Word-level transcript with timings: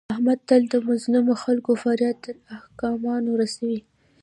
احمد 0.13 0.39
تل 0.47 0.61
د 0.71 0.75
مظلمو 0.87 1.33
خلکو 1.43 1.71
فریاد 1.83 2.17
تر 2.25 2.35
حاکمانو 2.53 3.31
رسوي. 3.41 3.79